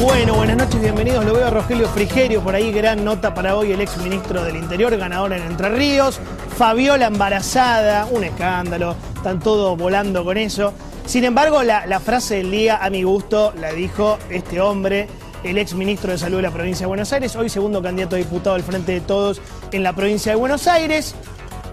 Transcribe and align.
Bueno, 0.00 0.36
buenas 0.36 0.56
noches, 0.56 0.80
bienvenidos. 0.80 1.24
Lo 1.24 1.34
veo 1.34 1.46
a 1.48 1.50
Rogelio 1.50 1.88
Frigerio 1.88 2.40
por 2.40 2.54
ahí, 2.54 2.70
gran 2.70 3.04
nota 3.04 3.34
para 3.34 3.56
hoy, 3.56 3.72
el 3.72 3.80
ex 3.80 3.96
ministro 3.98 4.44
del 4.44 4.54
Interior, 4.54 4.96
ganador 4.96 5.32
en 5.32 5.42
Entre 5.42 5.70
Ríos. 5.70 6.20
Fabiola 6.56 7.06
embarazada, 7.06 8.06
un 8.06 8.22
escándalo, 8.22 8.94
están 9.16 9.40
todos 9.40 9.76
volando 9.76 10.24
con 10.24 10.36
eso. 10.36 10.72
Sin 11.04 11.24
embargo, 11.24 11.64
la, 11.64 11.98
frase 11.98 12.36
del 12.36 12.52
día, 12.52 12.78
a 12.80 12.90
mi 12.90 13.02
gusto, 13.02 13.52
la 13.60 13.72
dijo 13.72 14.18
este 14.30 14.60
hombre, 14.60 15.08
el 15.42 15.58
ex 15.58 15.74
ministro 15.74 16.12
de 16.12 16.18
Salud 16.18 16.36
de 16.36 16.42
la 16.42 16.52
provincia 16.52 16.84
de 16.84 16.88
Buenos 16.88 17.12
Aires, 17.12 17.34
hoy 17.34 17.48
segundo 17.48 17.82
candidato 17.82 18.14
a 18.14 18.18
diputado 18.20 18.54
al 18.54 18.62
frente 18.62 18.92
de 18.92 19.00
todos 19.00 19.40
en 19.72 19.82
la 19.82 19.94
provincia 19.94 20.30
de 20.30 20.36
Buenos 20.36 20.68
Aires. 20.68 21.16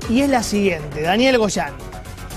Y 0.10 0.22
es 0.22 0.30
la 0.30 0.42
siguiente, 0.42 1.04
Daniel 1.04 1.38
Goyán, 1.38 1.74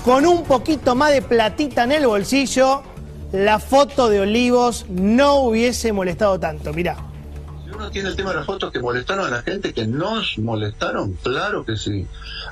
con 0.05 0.27
un 0.27 0.43
poquito 0.43 0.93
más 0.93 1.11
de 1.11 1.23
platita 1.23 1.83
en 1.83 1.93
el 1.93 2.05
bolsillo, 2.05 2.83
la 3.31 3.59
foto 3.59 4.09
de 4.09 4.21
Olivos 4.21 4.85
no 4.89 5.35
hubiese 5.35 5.93
molestado 5.93 6.39
tanto. 6.39 6.73
Mirá. 6.73 6.97
Si 7.63 7.71
uno 7.71 7.91
tiene 7.91 8.09
el 8.09 8.15
tema 8.15 8.31
de 8.31 8.37
las 8.37 8.45
fotos 8.45 8.71
que 8.71 8.79
molestaron 8.79 9.27
a 9.27 9.29
la 9.29 9.41
gente, 9.41 9.73
que 9.73 9.85
nos 9.87 10.37
molestaron, 10.39 11.13
claro 11.21 11.65
que 11.65 11.77
sí. 11.77 12.07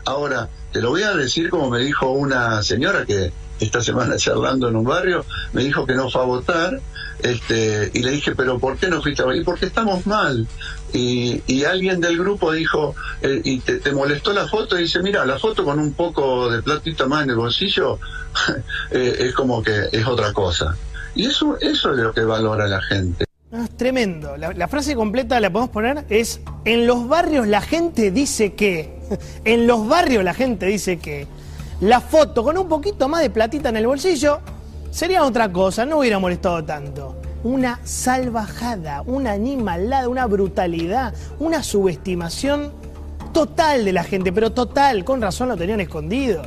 Ahora, 0.06 0.50
te 0.72 0.82
lo 0.82 0.90
voy 0.90 1.04
a 1.04 1.14
decir 1.16 1.50
como 1.50 1.70
me 1.70 1.80
dijo 1.80 2.12
una 2.12 2.62
señora 2.64 3.06
que 3.06 3.32
esta 3.60 3.82
semana 3.82 4.16
charlando 4.18 4.70
en 4.70 4.76
un 4.76 4.86
barrio, 4.86 5.26
me 5.54 5.64
dijo 5.64 5.86
que 5.86 5.96
no 5.96 6.10
fue 6.10 6.22
a 6.22 6.26
votar, 6.26 6.80
este, 7.24 7.90
y 7.94 8.04
le 8.04 8.12
dije, 8.12 8.36
pero 8.36 8.60
¿por 8.60 8.78
qué 8.78 8.90
no 8.90 9.02
fuiste 9.02 9.24
a 9.24 9.26
votar? 9.26 9.42
Y 9.42 9.44
porque 9.44 9.66
estamos 9.66 10.06
mal. 10.06 10.48
Y, 10.94 11.42
y 11.48 11.66
alguien 11.66 12.00
del 12.00 12.18
grupo 12.18 12.52
dijo, 12.52 12.96
eh, 13.22 13.42
y 13.44 13.60
te, 13.60 13.92
molestó 13.92 14.34
la 14.34 14.48
foto, 14.48 14.78
y 14.78 14.84
dice, 14.84 15.02
mira, 15.02 15.26
la 15.26 15.38
foto 15.38 15.64
con 15.66 15.80
un 15.80 15.94
poco 15.94 16.50
de 16.50 16.62
platita 16.62 17.08
más 17.08 17.24
en 17.24 17.32
el 17.32 17.36
bolsillo 17.36 18.00
eh, 18.92 19.16
es 19.20 19.34
como 19.34 19.62
que 19.62 19.90
es 19.92 20.06
otra 20.06 20.32
cosa. 20.34 20.76
Y 21.16 21.26
eso, 21.26 21.58
eso 21.60 21.92
es 21.92 21.98
lo 21.98 22.14
que 22.14 22.22
valora 22.22 22.68
la 22.68 22.82
gente. 22.82 23.26
Ah, 23.52 23.68
tremendo. 23.76 24.38
La, 24.38 24.54
la, 24.54 24.68
frase 24.68 24.96
completa 24.96 25.40
la 25.40 25.50
podemos 25.50 25.72
poner 25.72 26.06
es, 26.10 26.42
en 26.66 26.86
los 26.86 27.08
barrios 27.08 27.48
la 27.48 27.62
gente 27.62 28.12
dice 28.12 28.54
que, 28.54 29.00
en 29.46 29.68
los 29.68 29.88
barrios 29.88 30.24
la 30.24 30.34
gente 30.34 30.66
dice 30.68 31.00
que, 31.00 31.28
la 31.82 32.02
foto 32.02 32.44
con 32.44 32.58
un 32.58 32.68
poquito 32.68 33.08
más 33.08 33.22
de 33.22 33.30
platita 33.30 33.70
en 33.70 33.78
el 33.78 33.86
bolsillo 33.86 34.40
sería 34.90 35.24
otra 35.24 35.52
cosa, 35.52 35.86
no 35.86 36.00
hubiera 36.00 36.18
molestado 36.18 36.64
tanto. 36.64 37.16
Una 37.48 37.80
salvajada, 37.86 39.04
una 39.06 39.32
animalada, 39.32 40.10
una 40.10 40.26
brutalidad, 40.26 41.14
una 41.40 41.64
subestimación 41.64 42.74
total 43.32 43.86
de 43.86 43.94
la 43.94 44.04
gente, 44.04 44.34
pero 44.34 44.52
total, 44.52 45.06
con 45.06 45.22
razón 45.22 45.48
lo 45.48 45.56
tenían 45.56 45.80
escondido. 45.80 46.42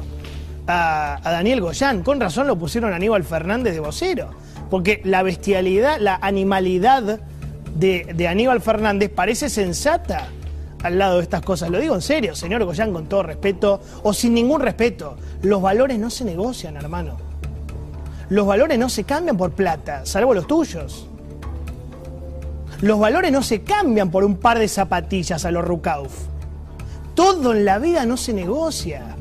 A, 0.67 1.19
Daniel 1.25 1.62
Goyán, 1.62 2.03
con 2.03 2.21
razón 2.21 2.47
lo 2.47 2.59
pusieron 2.59 2.93
a 2.93 2.97
Aníbal 2.97 3.25
Fernández 3.25 3.73
de 3.73 3.81
vocero, 3.81 4.28
porque 4.69 5.01
la 5.03 5.23
bestialidad, 5.23 5.98
la 6.01 6.17
animalidad 6.21 7.19
de, 7.75 8.12
de 8.15 8.28
Aníbal 8.28 8.61
Fernández 8.61 9.09
parece 9.09 9.48
sensata 9.48 10.28
al 10.83 10.98
lado 10.98 11.17
de 11.17 11.23
estas 11.23 11.41
cosas. 11.41 11.71
Lo 11.71 11.81
digo 11.81 11.95
en 11.95 12.03
serio, 12.03 12.34
señor 12.34 12.62
Goyán, 12.65 12.93
con 12.93 13.06
todo 13.06 13.23
respeto 13.23 13.81
o 14.03 14.12
sin 14.12 14.34
ningún 14.34 14.61
respeto. 14.61 15.17
Los 15.41 15.62
valores 15.62 15.98
no 15.98 16.11
se 16.11 16.27
negocian, 16.27 16.77
hermano. 16.77 17.30
Los 18.31 18.47
valores 18.47 18.78
no 18.78 18.89
se 18.89 19.03
cambian 19.03 19.36
por 19.36 19.50
plata, 19.50 20.06
salvo 20.06 20.34
los 20.34 20.47
tuyos. 20.47 21.09
Los 22.81 23.00
valores 23.00 23.32
no 23.32 23.43
se 23.43 23.62
cambian 23.62 24.10
por 24.10 24.22
un 24.22 24.37
par 24.37 24.60
de 24.60 24.69
zapatillas 24.69 25.44
a 25.44 25.50
los 25.50 25.65
Rukauf. 25.65 26.12
Todo 27.16 27.53
en 27.53 27.65
la 27.65 27.81
vida 27.81 28.06
no 28.06 28.16
se 28.16 28.32
negocia. 28.32 29.16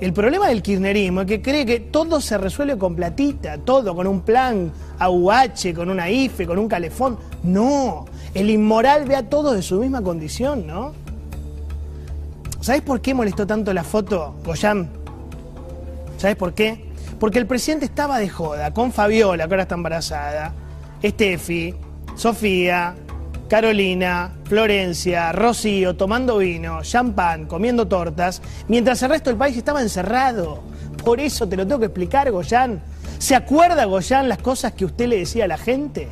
El 0.00 0.12
problema 0.12 0.48
del 0.48 0.60
kirchnerismo 0.60 1.20
es 1.20 1.26
que 1.28 1.40
cree 1.40 1.64
que 1.64 1.78
todo 1.78 2.20
se 2.20 2.36
resuelve 2.36 2.76
con 2.76 2.96
platita, 2.96 3.58
todo 3.58 3.94
con 3.94 4.08
un 4.08 4.22
plan 4.22 4.72
AUH, 4.98 5.72
con 5.74 5.88
una 5.88 6.10
IFE, 6.10 6.48
con 6.48 6.58
un 6.58 6.66
calefón. 6.66 7.16
No, 7.44 8.06
el 8.34 8.50
inmoral 8.50 9.04
ve 9.04 9.14
a 9.14 9.28
todos 9.28 9.54
de 9.54 9.62
su 9.62 9.78
misma 9.78 10.02
condición, 10.02 10.66
¿no? 10.66 10.92
¿Sabes 12.60 12.82
por 12.82 13.00
qué 13.00 13.14
molestó 13.14 13.46
tanto 13.46 13.72
la 13.72 13.84
foto, 13.84 14.34
Goyán? 14.44 14.90
¿Sabes 16.18 16.34
por 16.34 16.54
qué? 16.54 16.83
Porque 17.18 17.38
el 17.38 17.46
presidente 17.46 17.86
estaba 17.86 18.18
de 18.18 18.28
joda 18.28 18.72
con 18.72 18.92
Fabiola, 18.92 19.46
que 19.46 19.54
ahora 19.54 19.62
está 19.62 19.74
embarazada, 19.74 20.52
Estefi, 21.02 21.74
Sofía, 22.16 22.94
Carolina, 23.48 24.32
Florencia, 24.44 25.32
Rocío, 25.32 25.94
tomando 25.96 26.38
vino, 26.38 26.82
champán, 26.82 27.46
comiendo 27.46 27.86
tortas, 27.86 28.42
mientras 28.68 29.02
el 29.02 29.10
resto 29.10 29.30
del 29.30 29.38
país 29.38 29.56
estaba 29.56 29.82
encerrado. 29.82 30.62
Por 31.04 31.20
eso 31.20 31.48
te 31.48 31.56
lo 31.56 31.66
tengo 31.66 31.80
que 31.80 31.86
explicar, 31.86 32.30
Goyán. 32.30 32.82
¿Se 33.18 33.34
acuerda, 33.34 33.84
Goyán, 33.84 34.28
las 34.28 34.38
cosas 34.38 34.72
que 34.72 34.84
usted 34.84 35.06
le 35.06 35.18
decía 35.18 35.44
a 35.44 35.48
la 35.48 35.58
gente? 35.58 36.08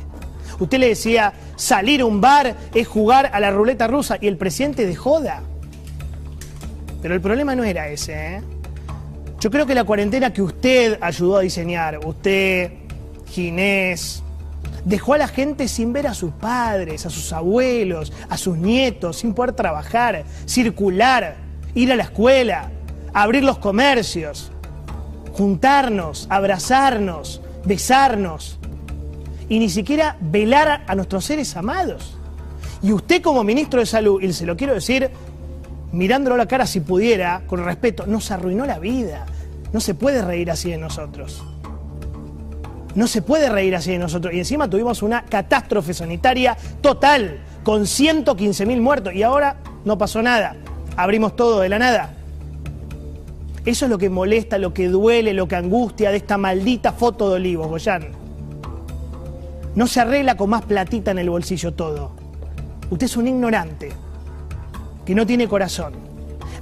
Usted 0.59 0.77
le 0.77 0.89
decía, 0.89 1.33
salir 1.55 2.01
a 2.01 2.05
un 2.05 2.21
bar 2.21 2.55
es 2.73 2.87
jugar 2.87 3.31
a 3.33 3.39
la 3.39 3.51
ruleta 3.51 3.87
rusa 3.87 4.17
y 4.21 4.27
el 4.27 4.37
presidente 4.37 4.85
de 4.85 4.95
joda. 4.95 5.41
Pero 7.01 7.15
el 7.15 7.21
problema 7.21 7.55
no 7.55 7.63
era 7.63 7.89
ese. 7.89 8.35
¿eh? 8.35 8.41
Yo 9.43 9.51
creo 9.51 9.65
que 9.65 9.75
la 9.75 9.83
cuarentena 9.83 10.31
que 10.31 10.41
usted 10.41 10.97
ayudó 11.01 11.35
a 11.35 11.41
diseñar, 11.41 11.99
usted, 12.05 12.71
Ginés, 13.27 14.23
dejó 14.85 15.15
a 15.15 15.17
la 15.17 15.27
gente 15.27 15.67
sin 15.67 15.91
ver 15.91 16.07
a 16.07 16.13
sus 16.13 16.31
padres, 16.31 17.05
a 17.05 17.09
sus 17.09 17.33
abuelos, 17.33 18.13
a 18.29 18.37
sus 18.37 18.57
nietos, 18.57 19.17
sin 19.17 19.33
poder 19.33 19.51
trabajar, 19.51 20.23
circular, 20.45 21.35
ir 21.75 21.91
a 21.91 21.97
la 21.97 22.03
escuela, 22.03 22.71
abrir 23.13 23.43
los 23.43 23.57
comercios, 23.57 24.49
juntarnos, 25.33 26.25
abrazarnos, 26.29 27.41
besarnos 27.65 28.57
y 29.49 29.59
ni 29.59 29.69
siquiera 29.69 30.15
velar 30.21 30.85
a 30.87 30.95
nuestros 30.95 31.25
seres 31.25 31.57
amados. 31.57 32.17
Y 32.81 32.93
usted 32.93 33.21
como 33.21 33.43
ministro 33.43 33.81
de 33.81 33.87
Salud, 33.87 34.21
y 34.21 34.31
se 34.31 34.45
lo 34.45 34.55
quiero 34.55 34.73
decir 34.73 35.11
mirándolo 35.93 36.35
a 36.35 36.39
la 36.39 36.47
cara 36.47 36.65
si 36.65 36.81
pudiera, 36.81 37.43
con 37.47 37.63
respeto, 37.63 38.05
nos 38.05 38.29
arruinó 38.31 38.65
la 38.65 38.79
vida. 38.79 39.25
No 39.71 39.79
se 39.79 39.93
puede 39.93 40.21
reír 40.21 40.51
así 40.51 40.69
de 40.69 40.77
nosotros. 40.77 41.43
No 42.95 43.07
se 43.07 43.21
puede 43.21 43.49
reír 43.49 43.75
así 43.75 43.91
de 43.91 43.99
nosotros. 43.99 44.33
Y 44.33 44.39
encima 44.39 44.69
tuvimos 44.69 45.01
una 45.01 45.23
catástrofe 45.23 45.93
sanitaria 45.93 46.57
total, 46.81 47.39
con 47.63 47.87
115 47.87 48.65
mil 48.65 48.81
muertos. 48.81 49.13
Y 49.13 49.23
ahora 49.23 49.57
no 49.85 49.97
pasó 49.97 50.21
nada. 50.21 50.55
Abrimos 50.97 51.35
todo 51.35 51.61
de 51.61 51.69
la 51.69 51.79
nada. 51.79 52.13
Eso 53.65 53.85
es 53.85 53.91
lo 53.91 53.97
que 53.97 54.09
molesta, 54.09 54.57
lo 54.57 54.73
que 54.73 54.89
duele, 54.89 55.33
lo 55.33 55.47
que 55.47 55.55
angustia 55.55 56.11
de 56.11 56.17
esta 56.17 56.37
maldita 56.37 56.91
foto 56.91 57.29
de 57.29 57.35
Olivos, 57.35 57.67
Goyán. 57.67 58.09
No 59.75 59.87
se 59.87 60.01
arregla 60.01 60.35
con 60.37 60.49
más 60.49 60.63
platita 60.63 61.11
en 61.11 61.19
el 61.19 61.29
bolsillo 61.29 61.73
todo. 61.73 62.11
Usted 62.89 63.05
es 63.05 63.17
un 63.17 63.27
ignorante, 63.27 63.91
que 65.05 65.15
no 65.15 65.25
tiene 65.25 65.47
corazón. 65.47 65.93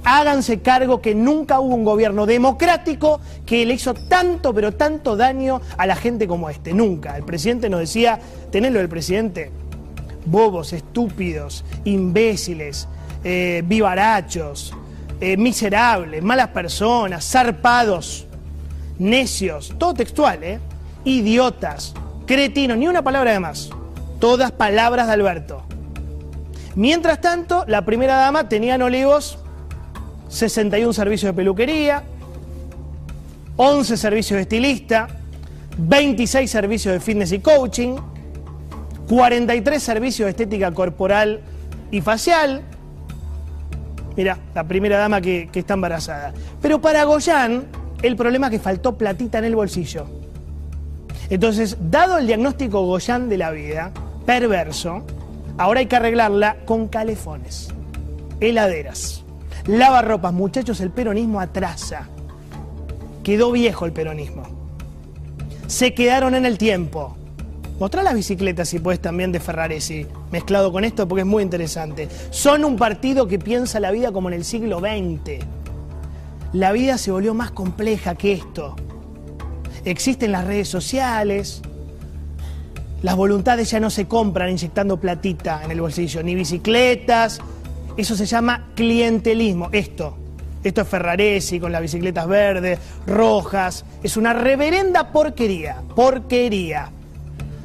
Háganse 0.04 0.60
cargo 0.60 1.00
que 1.00 1.14
nunca 1.14 1.60
hubo 1.60 1.74
un 1.76 1.84
gobierno 1.84 2.26
democrático 2.26 3.20
que 3.46 3.64
le 3.64 3.74
hizo 3.74 3.94
tanto, 3.94 4.52
pero 4.52 4.72
tanto 4.72 5.16
daño 5.16 5.60
a 5.76 5.86
la 5.86 5.94
gente 5.94 6.26
como 6.26 6.50
este. 6.50 6.72
Nunca. 6.72 7.16
El 7.16 7.24
presidente 7.24 7.70
nos 7.70 7.80
decía, 7.80 8.18
tenedlo 8.50 8.80
el 8.80 8.88
presidente, 8.88 9.52
bobos, 10.24 10.72
estúpidos, 10.72 11.64
imbéciles, 11.84 12.88
eh, 13.22 13.62
vivarachos, 13.64 14.74
eh, 15.20 15.36
miserables, 15.36 16.20
malas 16.22 16.48
personas, 16.48 17.24
zarpados, 17.24 18.26
necios, 18.98 19.72
todo 19.78 19.94
textual, 19.94 20.42
¿eh? 20.42 20.58
Idiotas, 21.04 21.94
cretino, 22.26 22.74
ni 22.74 22.88
una 22.88 23.02
palabra 23.02 23.32
de 23.32 23.38
más. 23.38 23.70
Todas 24.18 24.50
palabras 24.50 25.06
de 25.06 25.12
Alberto. 25.12 25.62
Mientras 26.74 27.20
tanto, 27.20 27.64
la 27.66 27.84
primera 27.84 28.16
dama 28.16 28.48
tenía 28.48 28.76
en 28.76 28.82
Olivos 28.82 29.38
61 30.28 30.92
servicios 30.94 31.30
de 31.30 31.34
peluquería, 31.34 32.02
11 33.56 33.96
servicios 33.98 34.36
de 34.36 34.42
estilista, 34.42 35.08
26 35.76 36.50
servicios 36.50 36.94
de 36.94 37.00
fitness 37.00 37.32
y 37.32 37.40
coaching, 37.40 37.96
43 39.08 39.82
servicios 39.82 40.26
de 40.26 40.30
estética 40.30 40.72
corporal 40.72 41.42
y 41.90 42.00
facial. 42.00 42.62
Mira, 44.16 44.38
la 44.54 44.64
primera 44.64 44.96
dama 44.98 45.20
que, 45.20 45.50
que 45.52 45.60
está 45.60 45.74
embarazada. 45.74 46.32
Pero 46.62 46.80
para 46.80 47.04
Goyán, 47.04 47.66
el 48.00 48.16
problema 48.16 48.46
es 48.46 48.52
que 48.52 48.58
faltó 48.58 48.96
platita 48.96 49.38
en 49.38 49.44
el 49.44 49.54
bolsillo. 49.54 50.06
Entonces, 51.28 51.76
dado 51.90 52.16
el 52.16 52.26
diagnóstico 52.26 52.82
Goyán 52.86 53.28
de 53.28 53.36
la 53.36 53.50
vida, 53.50 53.92
perverso, 54.24 55.04
ahora 55.62 55.80
hay 55.80 55.86
que 55.86 55.96
arreglarla 55.96 56.56
con 56.64 56.88
calefones, 56.88 57.68
heladeras, 58.40 59.22
lavarropas. 59.66 60.32
Muchachos, 60.32 60.80
el 60.80 60.90
peronismo 60.90 61.40
atrasa. 61.40 62.08
Quedó 63.22 63.52
viejo 63.52 63.86
el 63.86 63.92
peronismo. 63.92 64.42
Se 65.68 65.94
quedaron 65.94 66.34
en 66.34 66.46
el 66.46 66.58
tiempo. 66.58 67.16
Mostrá 67.78 68.02
las 68.02 68.14
bicicletas 68.14 68.68
si 68.68 68.80
puedes 68.80 69.00
también 69.00 69.30
de 69.30 69.38
Ferraresi, 69.38 70.06
mezclado 70.32 70.72
con 70.72 70.84
esto 70.84 71.06
porque 71.06 71.22
es 71.22 71.26
muy 71.26 71.44
interesante. 71.44 72.08
Son 72.30 72.64
un 72.64 72.76
partido 72.76 73.28
que 73.28 73.38
piensa 73.38 73.78
la 73.78 73.92
vida 73.92 74.10
como 74.10 74.28
en 74.28 74.34
el 74.34 74.44
siglo 74.44 74.80
XX. 74.80 75.44
La 76.52 76.72
vida 76.72 76.98
se 76.98 77.12
volvió 77.12 77.34
más 77.34 77.52
compleja 77.52 78.16
que 78.16 78.32
esto. 78.32 78.74
Existen 79.84 80.32
las 80.32 80.44
redes 80.44 80.68
sociales, 80.68 81.62
las 83.02 83.16
voluntades 83.16 83.70
ya 83.70 83.80
no 83.80 83.90
se 83.90 84.06
compran 84.06 84.50
inyectando 84.50 84.98
platita 84.98 85.62
en 85.64 85.72
el 85.72 85.80
bolsillo, 85.80 86.22
ni 86.22 86.34
bicicletas. 86.34 87.40
Eso 87.96 88.16
se 88.16 88.26
llama 88.26 88.68
clientelismo. 88.76 89.68
Esto, 89.72 90.16
esto 90.62 90.82
es 90.82 90.88
Ferraresi 90.88 91.58
con 91.58 91.72
las 91.72 91.82
bicicletas 91.82 92.28
verdes, 92.28 92.78
rojas. 93.06 93.84
Es 94.02 94.16
una 94.16 94.32
reverenda 94.32 95.10
porquería, 95.10 95.82
porquería. 95.96 96.90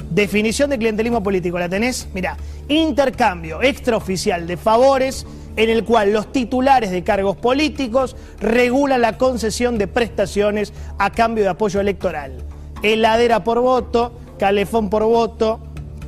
Definición 0.09 0.71
de 0.71 0.79
clientelismo 0.79 1.21
político, 1.21 1.59
¿la 1.59 1.69
tenés? 1.69 2.07
Mirá, 2.13 2.35
intercambio 2.67 3.61
extraoficial 3.61 4.47
de 4.47 4.57
favores 4.57 5.27
en 5.55 5.69
el 5.69 5.83
cual 5.83 6.13
los 6.13 6.31
titulares 6.31 6.91
de 6.91 7.03
cargos 7.03 7.35
políticos 7.35 8.15
regulan 8.39 9.01
la 9.01 9.17
concesión 9.17 9.77
de 9.77 9.87
prestaciones 9.87 10.73
a 10.97 11.11
cambio 11.11 11.43
de 11.43 11.49
apoyo 11.51 11.79
electoral. 11.79 12.43
Heladera 12.83 13.43
por 13.43 13.59
voto, 13.59 14.13
calefón 14.37 14.89
por 14.89 15.03
voto, 15.03 15.59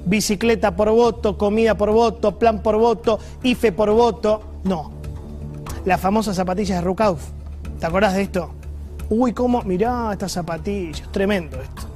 bicicleta 0.06 0.76
por 0.76 0.90
voto, 0.92 1.38
comida 1.38 1.76
por 1.76 1.92
voto, 1.92 2.38
plan 2.38 2.62
por 2.62 2.78
voto, 2.78 3.20
IFE 3.44 3.72
por 3.72 3.92
voto. 3.92 4.42
No. 4.64 4.92
Las 5.86 6.00
famosas 6.00 6.36
zapatillas 6.36 6.80
de 6.80 6.84
Rukauf. 6.84 7.22
¿Te 7.80 7.86
acordás 7.86 8.16
de 8.16 8.24
esto? 8.24 8.52
Uy, 9.10 9.34
cómo, 9.34 9.62
mirá 9.64 10.10
estas 10.12 10.32
zapatillas, 10.34 11.12
tremendo 11.12 11.60
esto. 11.62 11.88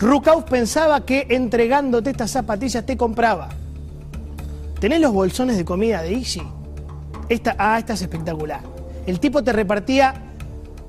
Rukauf 0.00 0.44
pensaba 0.44 1.04
que 1.04 1.26
entregándote 1.30 2.10
estas 2.10 2.30
zapatillas 2.30 2.84
te 2.84 2.96
compraba. 2.96 3.48
¿Tenés 4.80 5.00
los 5.00 5.12
bolsones 5.12 5.56
de 5.56 5.64
comida 5.64 6.02
de 6.02 6.14
Easy? 6.14 6.42
Esta, 7.28 7.56
ah, 7.58 7.78
esta 7.78 7.94
es 7.94 8.02
espectacular. 8.02 8.60
El 9.06 9.18
tipo 9.18 9.42
te 9.42 9.52
repartía 9.52 10.14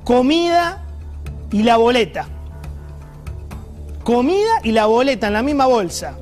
comida 0.03 0.83
y 1.51 1.63
la 1.63 1.77
boleta. 1.77 2.27
Comida 4.09 4.59
y 4.63 4.71
la 4.71 4.87
boleta 4.87 5.27
en 5.27 5.33
la 5.33 5.43
misma 5.43 5.67
bolsa. 5.67 6.17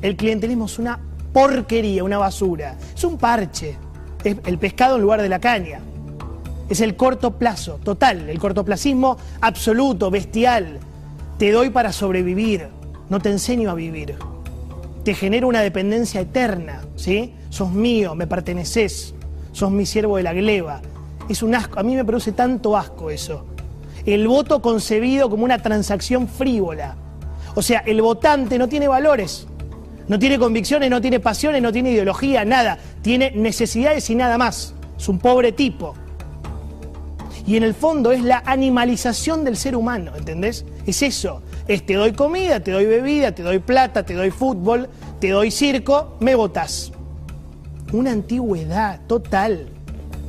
El 0.00 0.16
clientelismo 0.16 0.64
es 0.64 0.78
una 0.78 0.98
porquería, 1.34 2.02
una 2.02 2.16
basura. 2.16 2.78
Es 2.96 3.04
un 3.04 3.18
parche. 3.18 3.76
Es 4.24 4.38
el 4.46 4.56
pescado 4.56 4.96
en 4.96 5.02
lugar 5.02 5.20
de 5.20 5.28
la 5.28 5.38
caña. 5.38 5.80
Es 6.70 6.80
el 6.80 6.96
corto 6.96 7.32
plazo, 7.32 7.78
total, 7.84 8.30
el 8.30 8.38
cortoplacismo 8.38 9.18
absoluto, 9.42 10.10
bestial. 10.10 10.78
Te 11.36 11.52
doy 11.52 11.68
para 11.68 11.92
sobrevivir, 11.92 12.68
no 13.10 13.20
te 13.20 13.28
enseño 13.28 13.70
a 13.70 13.74
vivir. 13.74 14.16
Te 15.04 15.12
genero 15.12 15.46
una 15.46 15.60
dependencia 15.60 16.22
eterna, 16.22 16.84
¿sí? 16.96 17.34
Sos 17.50 17.70
mío, 17.70 18.14
me 18.14 18.26
perteneces, 18.26 19.14
sos 19.52 19.70
mi 19.70 19.84
siervo 19.84 20.16
de 20.16 20.22
la 20.22 20.32
gleba. 20.32 20.80
Es 21.28 21.42
un 21.42 21.54
asco, 21.54 21.78
a 21.78 21.82
mí 21.82 21.96
me 21.96 22.04
produce 22.06 22.32
tanto 22.32 22.78
asco 22.78 23.10
eso. 23.10 23.44
El 24.06 24.28
voto 24.28 24.60
concebido 24.60 25.30
como 25.30 25.44
una 25.44 25.58
transacción 25.58 26.28
frívola. 26.28 26.96
O 27.54 27.62
sea, 27.62 27.80
el 27.86 28.02
votante 28.02 28.58
no 28.58 28.68
tiene 28.68 28.88
valores, 28.88 29.46
no 30.06 30.18
tiene 30.18 30.38
convicciones, 30.38 30.90
no 30.90 31.00
tiene 31.00 31.20
pasiones, 31.20 31.62
no 31.62 31.72
tiene 31.72 31.92
ideología, 31.92 32.44
nada. 32.44 32.78
Tiene 33.02 33.30
necesidades 33.30 34.08
y 34.10 34.14
nada 34.14 34.36
más. 34.36 34.74
Es 34.98 35.08
un 35.08 35.18
pobre 35.18 35.52
tipo. 35.52 35.94
Y 37.46 37.56
en 37.56 37.62
el 37.62 37.74
fondo 37.74 38.12
es 38.12 38.22
la 38.22 38.42
animalización 38.46 39.44
del 39.44 39.56
ser 39.56 39.76
humano, 39.76 40.12
¿entendés? 40.16 40.64
Es 40.86 41.02
eso. 41.02 41.42
Es 41.68 41.84
te 41.84 41.94
doy 41.94 42.12
comida, 42.12 42.60
te 42.60 42.70
doy 42.70 42.86
bebida, 42.86 43.32
te 43.32 43.42
doy 43.42 43.58
plata, 43.58 44.04
te 44.04 44.14
doy 44.14 44.30
fútbol, 44.30 44.88
te 45.20 45.30
doy 45.30 45.50
circo, 45.50 46.16
me 46.20 46.34
votás. 46.34 46.92
Una 47.92 48.12
antigüedad 48.12 49.00
total. 49.06 49.68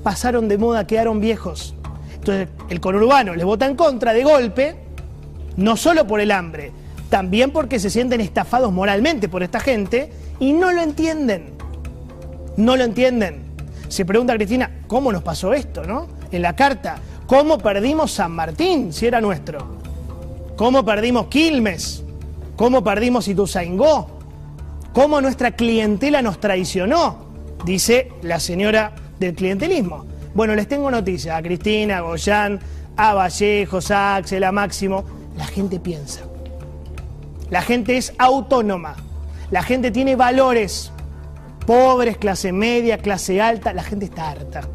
Pasaron 0.04 0.48
de 0.48 0.58
moda, 0.58 0.88
quedaron 0.88 1.20
viejos. 1.20 1.75
Entonces 2.28 2.50
el 2.70 2.82
conurbano 2.82 3.36
les 3.36 3.46
vota 3.46 3.68
en 3.68 3.76
contra 3.76 4.12
de 4.12 4.24
golpe, 4.24 4.76
no 5.58 5.78
solo 5.78 6.08
por 6.08 6.20
el 6.20 6.32
hambre, 6.32 6.72
también 7.08 7.52
porque 7.52 7.80
se 7.80 7.92
sienten 7.92 8.20
estafados 8.20 8.74
moralmente 8.74 9.30
por 9.30 9.44
esta 9.44 9.60
gente 9.60 10.12
y 10.40 10.54
no 10.54 10.72
lo 10.72 10.82
entienden. 10.82 11.54
No 12.58 12.78
lo 12.78 12.84
entienden. 12.84 13.44
Se 13.90 14.06
pregunta 14.06 14.34
Cristina, 14.34 14.80
¿cómo 14.88 15.12
nos 15.12 15.22
pasó 15.22 15.54
esto, 15.54 15.84
no? 15.84 16.08
En 16.32 16.42
la 16.42 16.56
carta, 16.56 16.98
¿cómo 17.28 17.60
perdimos 17.60 18.14
San 18.14 18.32
Martín 18.32 18.92
si 18.92 19.06
era 19.06 19.22
nuestro? 19.22 19.78
¿Cómo 20.56 20.84
perdimos 20.84 21.28
Quilmes? 21.28 22.04
¿Cómo 22.56 22.84
perdimos 22.84 23.28
Ituzaingó? 23.28 24.18
¿Cómo 24.94 25.22
nuestra 25.22 25.52
clientela 25.52 26.24
nos 26.24 26.40
traicionó? 26.40 27.18
Dice 27.66 28.10
la 28.24 28.40
señora 28.40 28.96
del 29.20 29.36
clientelismo. 29.36 30.15
Bueno, 30.36 30.54
les 30.54 30.68
tengo 30.68 30.92
noticias 30.92 31.34
a 31.34 31.42
Cristina, 31.42 32.00
a 32.00 32.02
Goyán, 32.02 32.60
a 32.98 33.14
Vallejos, 33.14 33.90
a 33.90 34.18
Axel, 34.18 34.44
a 34.44 34.52
Máximo. 34.52 35.06
La 35.38 35.46
gente 35.46 35.80
piensa. 35.80 36.24
La 37.50 37.62
gente 37.62 37.96
es 37.96 38.14
autónoma. 38.18 38.98
La 39.50 39.64
gente 39.64 39.92
tiene 39.92 40.18
valores. 40.18 40.92
Pobres, 41.66 42.18
clase 42.18 42.52
media, 42.52 42.98
clase 42.98 43.42
alta. 43.42 43.72
La 43.72 43.84
gente 43.84 44.06
está 44.06 44.32
harta. 44.32 44.68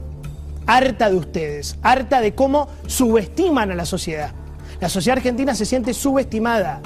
Harta 0.67 1.11
de 1.11 1.17
ustedes. 1.17 1.77
Harta 1.83 2.23
de 2.23 2.35
cómo 2.35 2.71
subestiman 2.87 3.71
a 3.71 3.75
la 3.75 3.85
sociedad. 3.85 4.33
La 4.81 4.89
sociedad 4.89 5.19
argentina 5.19 5.55
se 5.55 5.67
siente 5.67 5.93
subestimada. 5.93 6.81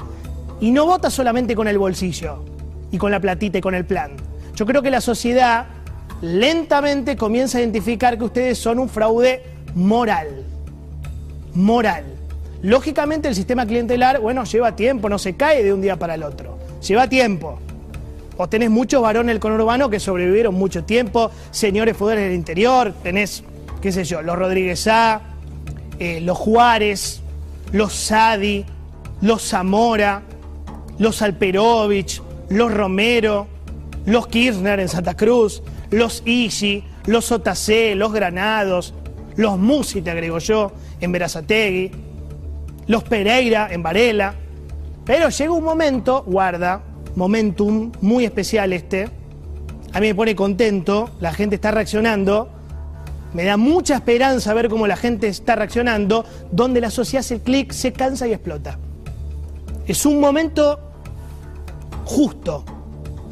Y 0.59 0.71
no 0.71 0.85
vota 0.85 1.09
solamente 1.09 1.55
con 1.55 1.69
el 1.69 1.77
bolsillo. 1.77 2.43
Y 2.91 2.97
con 2.97 3.09
la 3.09 3.21
platita 3.21 3.57
y 3.57 3.61
con 3.61 3.73
el 3.73 3.85
plan. 3.85 4.17
Yo 4.53 4.65
creo 4.65 4.81
que 4.81 4.91
la 4.91 4.99
sociedad 4.99 5.67
lentamente 6.21 7.15
comienza 7.15 7.57
a 7.57 7.61
identificar 7.61 8.17
que 8.17 8.23
ustedes 8.23 8.57
son 8.57 8.79
un 8.79 8.89
fraude 8.89 9.43
moral. 9.73 10.45
Moral. 11.53 12.05
Lógicamente 12.61 13.27
el 13.27 13.35
sistema 13.35 13.65
clientelar, 13.65 14.19
bueno, 14.19 14.43
lleva 14.43 14.75
tiempo, 14.75 15.09
no 15.09 15.19
se 15.19 15.35
cae 15.35 15.63
de 15.63 15.73
un 15.73 15.81
día 15.81 15.97
para 15.97 16.15
el 16.15 16.23
otro. 16.23 16.57
Lleva 16.81 17.07
tiempo. 17.07 17.59
Vos 18.37 18.49
tenés 18.49 18.69
muchos 18.69 19.01
varones 19.01 19.33
del 19.33 19.39
conurbano 19.39 19.89
que 19.89 19.99
sobrevivieron 19.99 20.55
mucho 20.55 20.83
tiempo, 20.83 21.31
señores 21.51 21.95
feudales 21.95 22.25
del 22.25 22.33
interior, 22.33 22.93
tenés, 23.01 23.43
qué 23.81 23.93
sé 23.93 24.03
yo, 24.03 24.21
los 24.21 24.37
Rodríguez 24.37 24.87
A, 24.87 25.21
eh, 25.99 26.19
los 26.19 26.37
Juárez, 26.37 27.21
los 27.71 27.93
Sadi, 27.93 28.65
los 29.21 29.41
Zamora, 29.41 30.21
los 30.97 31.21
Alperovich, 31.21 32.21
los 32.49 32.73
Romero, 32.73 33.47
los 34.05 34.27
Kirchner 34.27 34.81
en 34.81 34.89
Santa 34.89 35.15
Cruz, 35.15 35.63
los 35.95 36.23
Isi, 36.25 36.83
los 37.05 37.31
Otacé, 37.31 37.95
los 37.95 38.11
Granados, 38.11 38.93
los 39.37 39.57
Musi, 39.57 40.01
te 40.01 40.11
agrego 40.11 40.39
yo, 40.39 40.73
en 40.99 41.11
Verazategui, 41.11 41.91
los 42.87 43.03
Pereira 43.03 43.69
en 43.71 43.81
Varela. 43.81 44.35
Pero 45.05 45.29
llega 45.29 45.51
un 45.51 45.63
momento, 45.63 46.23
guarda, 46.27 46.81
momentum 47.15 47.93
muy 48.01 48.25
especial 48.25 48.73
este. 48.73 49.09
A 49.93 50.01
mí 50.01 50.07
me 50.07 50.15
pone 50.15 50.35
contento, 50.35 51.11
la 51.21 51.31
gente 51.31 51.55
está 51.55 51.71
reaccionando. 51.71 52.49
Me 53.33 53.45
da 53.45 53.55
mucha 53.55 53.95
esperanza 53.95 54.53
ver 54.53 54.67
cómo 54.67 54.87
la 54.87 54.97
gente 54.97 55.29
está 55.29 55.55
reaccionando, 55.55 56.25
donde 56.51 56.81
la 56.81 56.89
sociedad 56.89 57.21
hace 57.21 57.41
clic, 57.41 57.71
se 57.71 57.93
cansa 57.93 58.27
y 58.27 58.33
explota. 58.33 58.77
Es 59.87 60.05
un 60.05 60.19
momento 60.19 60.77
justo, 62.03 62.65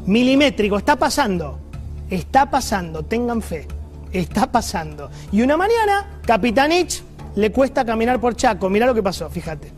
milimétrico, 0.06 0.78
está 0.78 0.96
pasando. 0.96 1.63
Está 2.14 2.48
pasando, 2.48 3.02
tengan 3.02 3.42
fe. 3.42 3.66
Está 4.12 4.46
pasando. 4.46 5.10
Y 5.32 5.42
una 5.42 5.56
mañana, 5.56 6.20
Capitanich 6.24 7.02
le 7.34 7.50
cuesta 7.50 7.84
caminar 7.84 8.20
por 8.20 8.36
Chaco. 8.36 8.70
Mirá 8.70 8.86
lo 8.86 8.94
que 8.94 9.02
pasó, 9.02 9.28
fíjate. 9.28 9.72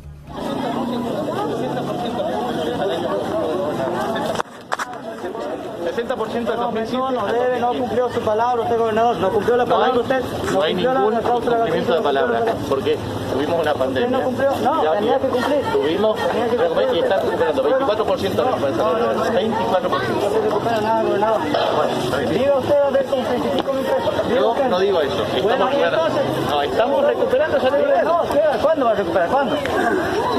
60% 5.96 6.32
del 6.32 6.56
2007. 6.56 6.92
No, 6.98 7.10
no 7.10 7.26
debe, 7.26 7.58
no 7.58 7.72
cumplió 7.72 8.10
su 8.10 8.20
palabra, 8.20 8.64
usted 8.64 8.76
gobernador, 8.76 9.16
no 9.16 9.30
cumplió 9.30 9.56
la 9.56 9.64
palabra 9.64 9.94
no 9.94 10.00
usted. 10.02 10.22
No, 10.52 10.60
hay 10.62 10.74
ningún 10.74 11.14
cumplimiento 11.22 11.94
de 11.94 12.02
palabra, 12.02 12.44
porque 12.68 12.98
tuvimos 13.36 13.60
una 13.60 13.74
pandemia. 13.74 14.18
No 14.18 14.24
cumplió, 14.24 14.50
no, 14.62 14.82
ya, 14.82 14.92
tenía 14.92 15.18
que 15.18 15.28
cumplir. 15.28 15.60
Tuvimos, 15.72 16.18
tenía 16.26 16.48
que 16.48 16.56
cumplir. 16.56 16.88
y 16.94 16.98
está 17.00 17.16
recuperando 17.16 17.62
24% 17.62 18.18
de 18.18 18.44
recuperación. 18.44 18.76
24%. 18.76 20.20
No 20.20 20.30
se 20.30 20.40
recupera 20.40 20.80
nada, 20.80 21.02
gobernador. 21.02 21.40
Bueno, 21.76 22.30
Diga 22.30 22.58
usted 22.58 22.76
a 22.76 22.90
ver 22.90 23.04
con 23.06 23.24
35 23.24 23.72
mil 23.72 23.84
pesos. 23.84 24.15
Yo 24.34 24.54
no 24.68 24.78
digo 24.78 25.00
eso. 25.00 25.24
Bueno, 25.42 25.68
Estamos, 25.68 25.74
y 25.74 25.82
entonces. 25.82 26.22
no, 26.50 26.62
estamos 26.62 27.04
recuperando 27.04 27.56
esa 27.58 27.70
deuda. 27.70 28.02
No. 28.02 28.22
¿cuándo 28.62 28.86
va 28.86 28.90
a 28.90 28.94
recuperar? 28.94 29.28
¿Cuándo? 29.28 29.56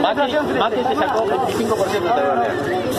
Macri, 0.01 0.83
se 0.83 0.95
sacó 0.95 1.25
25% 1.25 1.89
de 1.89 2.21
deuda. 2.21 2.47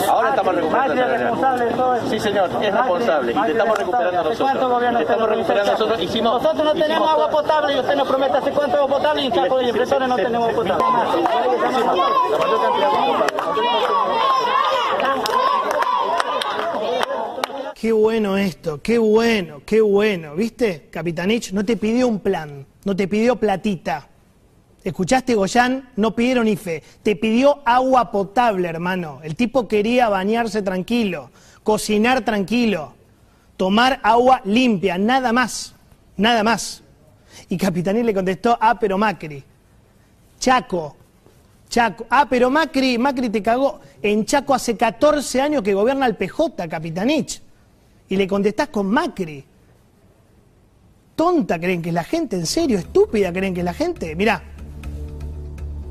Ahora 0.09 0.29
estamos 0.29 0.55
recuperando 0.55 0.93
esa 0.93 1.05
es 1.13 1.19
responsable 1.21 1.65
de 1.65 1.71
todo 1.71 1.95
eso. 1.95 2.07
Sí, 2.09 2.19
señor, 2.19 2.49
es 2.61 2.73
responsable. 2.73 3.31
Y 3.31 3.35
te 3.35 3.41
es 3.41 3.49
estamos 3.49 3.77
recuperando 3.77 4.19
¿Hace 4.29 4.41
¿Cuánto 4.41 4.69
nosotros. 4.69 4.97
Te 4.97 5.03
estamos 5.03 5.29
recuperando 5.29 5.71
nosotros. 5.71 6.01
Hicimos, 6.01 6.41
Nosotros 6.41 6.65
no 6.65 6.73
tenemos 6.73 7.09
agua 7.09 7.29
potable 7.29 7.75
y 7.75 7.79
usted 7.79 7.95
nos 7.95 8.07
promete 8.07 8.37
hace 8.37 8.51
cuánto 8.51 8.77
agua 8.77 8.97
potable 8.97 9.21
y 9.21 9.25
en 9.27 9.33
Chaco 9.33 9.57
de 9.57 9.65
impresores 9.65 10.09
no 10.09 10.15
tenemos 10.15 10.49
agua 10.49 10.63
potable. 10.63 10.83
La 12.31 12.37
mayor 12.37 12.61
cantidad 12.61 12.89
de 12.89 12.95
agua 12.95 13.25
Qué 17.79 17.93
bueno 17.93 18.35
esto, 18.35 18.81
qué 18.81 18.97
bueno, 18.97 19.61
qué 19.65 19.79
bueno. 19.79 20.35
¿Viste? 20.35 20.89
Capitanich 20.91 21.53
no 21.53 21.63
te 21.63 21.77
pidió 21.77 22.09
un 22.09 22.19
plan, 22.19 22.65
no 22.83 22.93
te 22.93 23.07
pidió 23.07 23.37
platita. 23.37 24.09
¿Escuchaste, 24.83 25.33
Goyán? 25.33 25.89
No 25.95 26.13
pidieron 26.13 26.49
IFE. 26.49 26.83
Te 27.01 27.15
pidió 27.15 27.61
agua 27.63 28.11
potable, 28.11 28.67
hermano. 28.67 29.21
El 29.23 29.37
tipo 29.37 29.69
quería 29.69 30.09
bañarse 30.09 30.61
tranquilo, 30.61 31.31
cocinar 31.63 32.25
tranquilo, 32.25 32.95
tomar 33.55 34.01
agua 34.03 34.41
limpia, 34.43 34.97
nada 34.97 35.31
más, 35.31 35.73
nada 36.17 36.43
más. 36.43 36.83
Y 37.47 37.55
Capitanich 37.55 38.03
le 38.03 38.13
contestó, 38.13 38.57
ah, 38.59 38.77
pero 38.77 38.97
Macri. 38.97 39.41
Chaco, 40.37 40.97
Chaco. 41.69 42.07
Ah, 42.09 42.27
pero 42.29 42.49
Macri, 42.49 42.97
Macri 42.97 43.29
te 43.29 43.41
cagó. 43.41 43.79
En 44.01 44.25
Chaco 44.25 44.53
hace 44.53 44.75
14 44.75 45.39
años 45.39 45.63
que 45.63 45.73
gobierna 45.73 46.07
el 46.07 46.17
PJ, 46.17 46.67
Capitanich. 46.67 47.41
Y 48.09 48.17
le 48.17 48.27
contestás 48.27 48.69
con 48.69 48.87
Macri. 48.87 49.45
Tonta 51.15 51.59
creen 51.59 51.81
que 51.81 51.89
es 51.89 51.95
la 51.95 52.03
gente, 52.03 52.35
en 52.35 52.45
serio, 52.45 52.79
estúpida 52.79 53.31
creen 53.31 53.53
que 53.53 53.61
es 53.61 53.65
la 53.65 53.73
gente. 53.73 54.15
Mirá. 54.15 54.41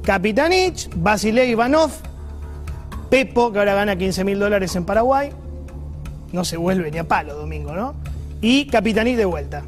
Capitanich, 0.02 0.88
Basilei 0.96 1.50
Ivanov, 1.50 1.90
Pepo, 3.10 3.52
que 3.52 3.58
ahora 3.58 3.74
gana 3.74 3.96
15 3.96 4.24
mil 4.24 4.38
dólares 4.38 4.74
en 4.74 4.84
Paraguay. 4.84 5.30
No 6.32 6.44
se 6.44 6.56
vuelve 6.56 6.90
ni 6.90 6.98
a 6.98 7.06
palo 7.06 7.34
domingo, 7.34 7.74
¿no? 7.74 7.94
Y 8.40 8.66
Capitanich 8.66 9.16
de 9.16 9.24
vuelta. 9.24 9.62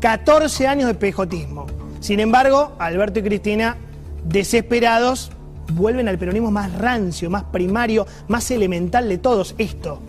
14 0.00 0.66
años 0.66 0.88
de 0.88 0.94
pejotismo. 0.94 1.66
Sin 2.00 2.18
embargo, 2.18 2.72
Alberto 2.78 3.20
y 3.20 3.22
Cristina, 3.22 3.76
desesperados, 4.24 5.30
vuelven 5.74 6.08
al 6.08 6.18
peronismo 6.18 6.50
más 6.50 6.72
rancio, 6.76 7.30
más 7.30 7.44
primario, 7.44 8.06
más 8.28 8.50
elemental 8.50 9.08
de 9.08 9.18
todos. 9.18 9.54
Esto. 9.58 10.00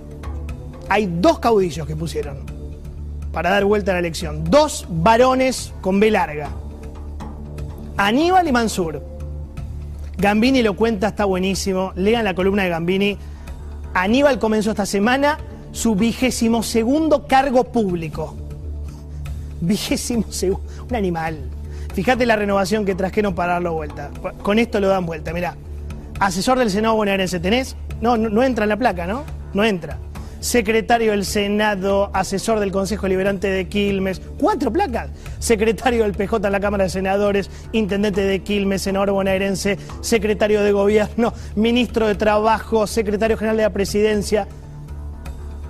Hay 0.91 1.05
dos 1.09 1.39
caudillos 1.39 1.87
que 1.87 1.95
pusieron 1.95 2.39
para 3.31 3.49
dar 3.49 3.63
vuelta 3.63 3.91
a 3.91 3.93
la 3.93 3.99
elección. 3.99 4.43
Dos 4.43 4.85
varones 4.89 5.71
con 5.79 6.01
B 6.01 6.11
larga. 6.11 6.49
Aníbal 7.95 8.49
y 8.49 8.51
Mansur. 8.51 9.01
Gambini 10.17 10.61
lo 10.61 10.75
cuenta, 10.75 11.07
está 11.07 11.23
buenísimo. 11.23 11.93
Lean 11.95 12.25
la 12.25 12.33
columna 12.33 12.63
de 12.63 12.69
Gambini. 12.71 13.17
Aníbal 13.93 14.37
comenzó 14.37 14.71
esta 14.71 14.85
semana 14.85 15.39
su 15.71 15.95
vigésimo 15.95 16.61
segundo 16.61 17.25
cargo 17.25 17.71
público. 17.71 18.35
Vigésimo 19.61 20.25
segundo. 20.29 20.65
Un 20.89 20.95
animal. 20.97 21.37
Fíjate 21.93 22.25
la 22.25 22.35
renovación 22.35 22.83
que 22.83 22.95
trajeron 22.95 23.33
para 23.33 23.53
darlo 23.53 23.71
vuelta. 23.75 24.11
Con 24.43 24.59
esto 24.59 24.81
lo 24.81 24.89
dan 24.89 25.05
vuelta, 25.05 25.31
mirá. 25.31 25.55
Asesor 26.19 26.59
del 26.59 26.69
Senado 26.69 26.95
bonaerense, 26.95 27.39
¿tenés? 27.39 27.77
No, 28.01 28.17
no, 28.17 28.27
no 28.27 28.43
entra 28.43 28.65
en 28.65 28.69
la 28.69 28.77
placa, 28.77 29.07
¿no? 29.07 29.23
No 29.53 29.63
entra. 29.63 29.97
Secretario 30.41 31.11
del 31.11 31.23
Senado, 31.23 32.09
asesor 32.13 32.59
del 32.59 32.71
Consejo 32.71 33.07
Liberante 33.07 33.47
de 33.47 33.67
Quilmes, 33.67 34.19
cuatro 34.39 34.73
placas. 34.73 35.11
Secretario 35.37 36.01
del 36.01 36.13
PJ 36.13 36.47
en 36.47 36.51
la 36.51 36.59
Cámara 36.59 36.85
de 36.85 36.89
Senadores, 36.89 37.51
intendente 37.73 38.21
de 38.21 38.39
Quilmes, 38.39 38.81
senador 38.81 39.11
bonaerense, 39.11 39.77
secretario 40.01 40.63
de 40.63 40.71
Gobierno, 40.71 41.31
ministro 41.55 42.07
de 42.07 42.15
Trabajo, 42.15 42.87
secretario 42.87 43.37
general 43.37 43.57
de 43.57 43.63
la 43.63 43.69
Presidencia. 43.69 44.47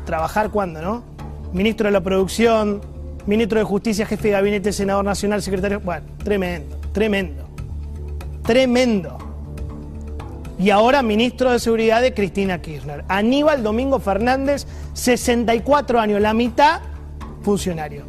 ¿Trabajar 0.06 0.50
cuándo, 0.50 0.82
no? 0.82 1.04
Ministro 1.51 1.88
de 1.88 1.92
la 1.92 2.01
Producción, 2.01 2.80
ministro 3.28 3.60
de 3.60 3.66
Justicia, 3.66 4.06
jefe 4.06 4.30
de 4.30 4.34
gabinete, 4.36 4.72
senador 4.72 5.04
nacional, 5.04 5.42
secretario. 5.42 5.82
Bueno, 5.82 6.06
tremendo, 6.24 6.80
tremendo. 6.94 7.46
Tremendo. 8.44 9.21
Y 10.62 10.70
ahora 10.70 11.01
ministro 11.01 11.51
de 11.51 11.58
Seguridad 11.58 12.03
de 12.03 12.13
Cristina 12.13 12.62
Kirchner. 12.62 13.03
Aníbal 13.08 13.63
Domingo 13.63 13.98
Fernández, 14.00 14.68
64 14.94 16.00
años, 16.00 16.22
la 16.22 16.36
mitad 16.36 16.82
funcionario. 17.41 18.03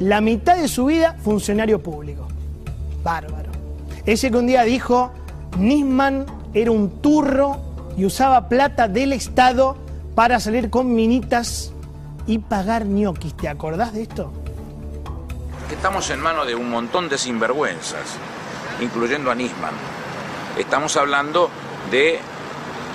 La 0.00 0.20
mitad 0.20 0.56
de 0.56 0.66
su 0.66 0.86
vida 0.86 1.16
funcionario 1.22 1.80
público. 1.80 2.26
Bárbaro. 3.04 3.52
Ese 4.04 4.32
que 4.32 4.36
un 4.36 4.48
día 4.48 4.64
dijo, 4.64 5.12
Nisman 5.60 6.26
era 6.54 6.72
un 6.72 7.00
turro 7.00 7.60
y 7.96 8.04
usaba 8.04 8.48
plata 8.48 8.88
del 8.88 9.12
Estado 9.12 9.76
para 10.16 10.40
salir 10.40 10.70
con 10.70 10.92
minitas 10.92 11.72
y 12.26 12.40
pagar 12.40 12.84
ñoquis. 12.84 13.36
¿Te 13.36 13.48
acordás 13.48 13.92
de 13.92 14.02
esto? 14.02 14.32
Estamos 15.70 16.10
en 16.10 16.18
manos 16.18 16.48
de 16.48 16.56
un 16.56 16.68
montón 16.68 17.08
de 17.08 17.16
sinvergüenzas, 17.16 18.16
incluyendo 18.80 19.30
a 19.30 19.36
Nisman. 19.36 19.74
Estamos 20.58 20.96
hablando 20.96 21.48
de 21.90 22.29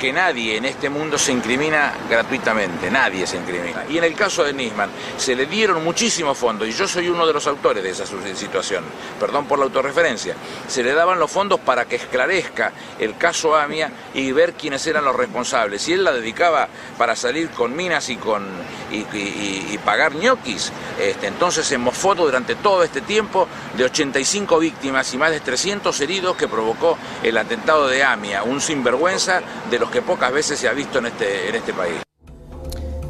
que 0.06 0.14
nadie 0.14 0.58
en 0.58 0.66
este 0.66 0.88
mundo 0.88 1.18
se 1.18 1.32
incrimina 1.32 1.92
gratuitamente, 2.08 2.92
nadie 2.92 3.26
se 3.26 3.38
incrimina. 3.38 3.86
Y 3.90 3.98
en 3.98 4.04
el 4.04 4.14
caso 4.14 4.44
de 4.44 4.54
Nisman, 4.54 4.92
se 5.18 5.36
le 5.36 5.48
dieron 5.48 5.84
muchísimos 5.84 6.38
fondos, 6.38 6.68
y 6.68 6.74
yo 6.74 6.88
soy 6.88 7.10
uno 7.10 7.26
de 7.26 7.34
los 7.34 7.48
autores 7.48 7.84
de 7.84 7.90
esa 7.90 8.06
situación, 8.06 8.84
perdón 9.20 9.48
por 9.48 9.58
la 9.58 9.66
autorreferencia, 9.66 10.36
se 10.68 10.84
le 10.84 10.94
daban 10.94 11.18
los 11.18 11.32
fondos 11.32 11.60
para 11.60 11.86
que 11.86 11.96
esclarezca 11.96 12.72
el 13.00 13.18
caso 13.18 13.56
AMIA 13.56 13.90
y 14.14 14.32
ver 14.32 14.54
quiénes 14.54 14.86
eran 14.86 15.06
los 15.06 15.16
responsables. 15.16 15.88
Y 15.88 15.94
él 15.94 16.04
la 16.04 16.12
dedicaba 16.12 16.68
para 17.00 17.16
salir 17.16 17.50
con 17.50 17.76
minas 17.76 18.08
y, 18.10 18.18
con, 18.18 18.46
y, 18.92 19.76
pagar 19.84 20.14
ñoquis. 20.14 20.72
Este, 21.00 21.26
entonces 21.26 21.66
se 21.66 21.80
mofó 21.80 22.14
durante 22.14 22.54
todo 22.54 22.84
este 22.84 23.02
tiempo 23.02 23.48
de 23.76 23.86
85 23.86 24.60
víctimas 24.60 25.12
y 25.16 25.18
más 25.18 25.32
de 25.32 25.40
300 25.40 26.00
heridos 26.02 26.38
que 26.38 26.48
provocó 26.48 26.96
el 27.24 27.38
atentado 27.40 27.88
de 27.88 28.04
AMIA, 28.04 28.44
un 28.44 28.62
sinvergüenza 28.62 29.42
de 29.72 29.80
los 29.80 29.95
que 29.96 30.02
pocas 30.02 30.34
veces 30.34 30.60
se 30.60 30.68
ha 30.68 30.74
visto 30.74 31.00
en 31.00 31.06
este, 31.06 31.48
en 31.48 31.56
este 31.56 31.72
país. 31.72 31.96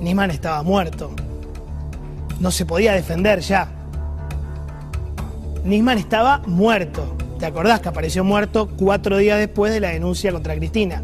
Nisman 0.02 0.30
estaba 0.30 0.62
muerto. 0.62 1.10
No 2.40 2.52
se 2.52 2.64
podía 2.64 2.94
defender 2.94 3.40
ya. 3.40 3.68
Nisman 5.64 5.98
estaba 5.98 6.44
muerto. 6.46 7.18
¿Te 7.40 7.48
acordás 7.48 7.80
que 7.80 7.90
apareció 7.90 8.24
muerto 8.24 8.70
cuatro 8.78 9.18
días 9.18 9.40
después 9.40 9.74
de 9.74 9.80
la 9.80 9.90
denuncia 9.90 10.32
contra 10.32 10.56
Cristina 10.56 11.02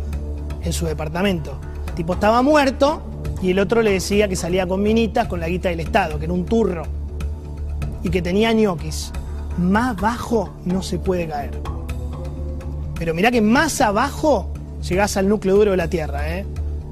en 0.64 0.72
su 0.72 0.86
departamento? 0.86 1.60
El 1.88 1.94
tipo 1.96 2.14
estaba 2.14 2.44
muerto 2.44 3.02
y 3.42 3.50
el 3.50 3.58
otro 3.58 3.82
le 3.82 3.94
decía 3.94 4.28
que 4.28 4.36
salía 4.36 4.68
con 4.68 4.84
minitas 4.84 5.28
con 5.28 5.40
la 5.40 5.48
guita 5.48 5.70
del 5.70 5.80
Estado, 5.80 6.20
que 6.20 6.26
era 6.26 6.34
un 6.36 6.46
turro 6.46 6.84
y 8.04 8.12
que 8.12 8.22
tenía 8.22 8.54
ñoquis. 8.54 9.12
Más 9.58 9.96
bajo 9.96 10.54
no 10.64 10.84
se 10.84 11.00
puede 11.00 11.28
caer. 11.28 11.60
Pero 13.00 13.16
mirá 13.16 13.32
que 13.32 13.42
más 13.42 13.82
abajo 13.82 14.50
llegás 14.88 15.18
al 15.18 15.28
núcleo 15.28 15.56
duro 15.56 15.72
de 15.72 15.78
la 15.78 15.90
Tierra, 15.90 16.38
¿eh? 16.38 16.46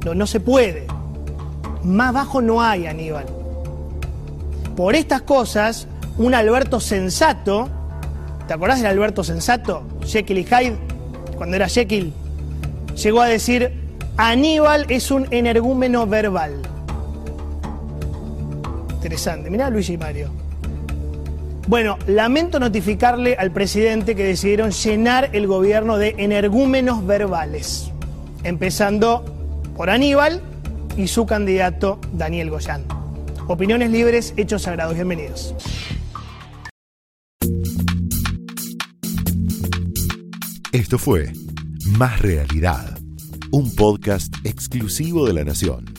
No, 0.05 0.13
no 0.13 0.27
se 0.27 0.39
puede. 0.39 0.88
Más 1.84 2.13
bajo 2.13 2.41
no 2.41 2.62
hay, 2.62 2.88
Aníbal. 2.88 3.25
Por 4.75 4.96
estas 4.96 5.22
cosas, 5.24 5.88
un 6.17 6.34
Alberto 6.34 6.79
sensato, 6.79 7.69
¿te 8.48 8.53
acordás 8.53 8.79
del 8.79 8.88
Alberto 8.88 9.24
sensato? 9.24 9.84
Jekyll 10.05 10.38
y 10.38 10.43
Hyde, 10.46 10.77
cuando 11.38 11.55
era 11.55 11.67
Jekyll, 11.67 12.13
llegó 12.96 13.22
a 13.22 13.27
decir, 13.27 13.74
Aníbal 14.17 14.86
es 14.89 15.12
un 15.12 15.27
energúmeno 15.31 16.05
verbal. 16.05 16.62
Interesante, 18.91 19.50
mirá 19.50 19.69
Luigi 19.69 19.93
y 19.93 19.98
Mario. 19.98 20.49
Bueno, 21.69 21.99
lamento 22.07 22.59
notificarle 22.59 23.35
al 23.35 23.51
presidente 23.51 24.15
que 24.15 24.23
decidieron 24.23 24.71
llenar 24.71 25.29
el 25.33 25.45
gobierno 25.45 25.99
de 25.99 26.15
energúmenos 26.17 27.05
verbales, 27.05 27.91
empezando 28.43 29.23
por 29.77 29.91
Aníbal 29.91 30.41
y 30.97 31.07
su 31.09 31.27
candidato 31.27 31.99
Daniel 32.11 32.49
Goyán. 32.49 32.85
Opiniones 33.47 33.91
libres, 33.91 34.33
hechos 34.35 34.63
sagrados. 34.63 34.95
Bienvenidos. 34.95 35.53
Esto 40.71 40.97
fue 40.97 41.31
Más 41.85 42.19
Realidad, 42.19 42.97
un 43.51 43.75
podcast 43.75 44.33
exclusivo 44.43 45.27
de 45.27 45.33
La 45.33 45.43
Nación. 45.43 45.99